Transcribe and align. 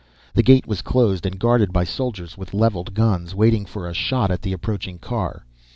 The 0.33 0.41
gate 0.41 0.65
was 0.65 0.81
closed 0.81 1.27
and 1.27 1.37
guarded 1.37 1.71
by 1.71 1.83
soldiers 1.83 2.35
with 2.35 2.55
leveled 2.55 2.95
guns, 2.95 3.35
waiting 3.35 3.65
for 3.67 3.87
a 3.87 3.93
shot 3.93 4.31
at 4.31 4.41
the 4.41 4.51
approaching 4.51 4.97
car. 4.97 5.45